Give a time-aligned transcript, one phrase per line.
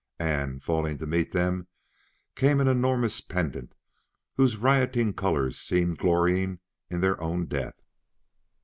[0.17, 1.67] And, falling to meet them,
[2.33, 3.75] came an enormous pendant
[4.33, 6.57] whose rioting colors seemed glorying
[6.89, 7.85] in their own death.